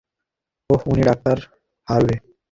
ওহ, 0.69 0.81
উনি 0.91 1.01
ডাঃ 1.07 1.17
হারভে। 1.87 2.15